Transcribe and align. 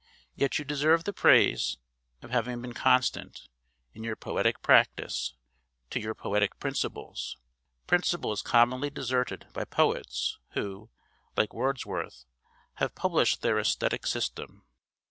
Yet 0.33 0.57
you 0.57 0.65
deserve 0.65 1.03
the 1.03 1.13
praise 1.13 1.77
of 2.23 2.31
having 2.31 2.59
been 2.63 2.73
constant, 2.73 3.41
in 3.93 4.03
your 4.03 4.15
poetic 4.15 4.63
practice, 4.63 5.35
to 5.91 5.99
your 5.99 6.15
poetic 6.15 6.57
principles 6.57 7.37
principles 7.85 8.41
commonly 8.41 8.89
deserted 8.89 9.45
by 9.53 9.63
poets 9.65 10.39
who, 10.53 10.89
like 11.37 11.53
Wordsworth, 11.53 12.25
have 12.77 12.95
published 12.95 13.43
their 13.43 13.59
aesthetic 13.59 14.07
system. 14.07 14.63